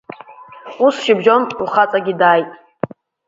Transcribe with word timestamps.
Ус 0.85 0.95
шьыбжьон 1.03 1.43
лхаҵагьы 1.65 2.13
дааит. 2.19 2.49